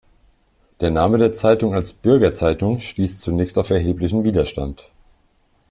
[0.79, 4.91] Der Name der Zeitung als „Bürger-Zeitung“ stieß zunächst auf erheblichen Widerstand.